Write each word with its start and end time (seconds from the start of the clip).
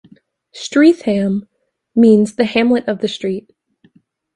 Streatham 0.51 1.47
means 1.95 2.33
"the 2.33 2.45
hamlet 2.45 2.89
on 2.89 2.97
the 2.97 3.07
street". 3.07 3.51